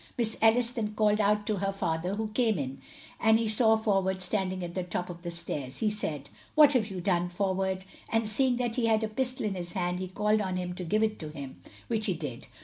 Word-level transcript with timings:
Miss 0.17 0.35
Ellis 0.41 0.71
then 0.71 0.95
called 0.95 1.19
out 1.21 1.45
to 1.45 1.57
her 1.57 1.71
father, 1.71 2.15
who 2.15 2.29
came 2.29 2.57
in, 2.57 2.81
and 3.19 3.37
he 3.37 3.47
saw 3.47 3.75
Forward 3.77 4.19
standing 4.23 4.63
at 4.63 4.73
the 4.73 4.81
top 4.81 5.11
of 5.11 5.21
the 5.21 5.29
stairs. 5.29 5.77
He 5.77 5.91
said, 5.91 6.31
"What 6.55 6.73
have 6.73 6.89
you 6.89 7.01
done, 7.01 7.29
Forward?" 7.29 7.85
and 8.11 8.27
seeing 8.27 8.55
that 8.55 8.77
he 8.77 8.87
had 8.87 9.03
a 9.03 9.07
pistol 9.07 9.45
in 9.45 9.53
his 9.53 9.73
hand 9.73 9.99
he 9.99 10.07
called 10.07 10.41
on 10.41 10.55
him 10.57 10.73
to 10.73 10.83
give 10.83 11.03
it 11.03 11.21
him, 11.21 11.61
which 11.87 12.07
he 12.07 12.15
did. 12.15 12.47